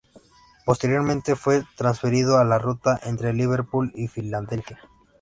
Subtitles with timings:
[0.65, 4.79] Posteriormente fue transferido a la ruta entre Liverpool y Filadelfia.